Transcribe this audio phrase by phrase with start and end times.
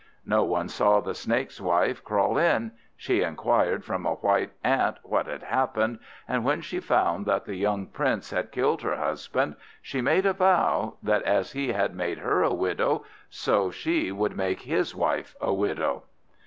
[0.25, 5.27] No one saw the Snake's wife crawl in; she inquired from a white ant what
[5.27, 10.01] had happened, and when she found that the young Prince had killed her husband, she
[10.01, 14.61] made a vow, that as he had made her a widow, so she would make
[14.61, 16.01] his wife a widow.